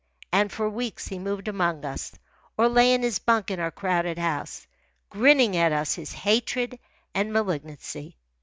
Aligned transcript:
And 0.31 0.51
for 0.51 0.67
weeks 0.67 1.09
he 1.09 1.19
moved 1.19 1.47
among 1.47 1.85
us, 1.85 2.13
or 2.57 2.67
lay 2.67 2.91
in 2.95 3.03
his 3.03 3.19
bunk 3.19 3.51
in 3.51 3.59
our 3.59 3.69
crowded 3.69 4.17
house, 4.17 4.65
grinning 5.11 5.55
at 5.55 5.71
us 5.71 5.93
his 5.93 6.11
hatred 6.11 6.79
and 7.13 7.31
malignancy. 7.31 8.17